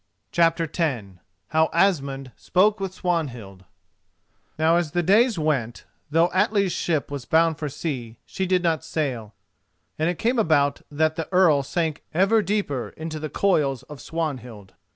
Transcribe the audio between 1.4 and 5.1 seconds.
HOW ASMUND SPOKE WITH SWANHILD Now as the